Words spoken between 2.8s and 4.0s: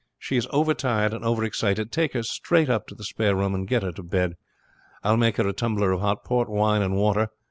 to the spare room and get her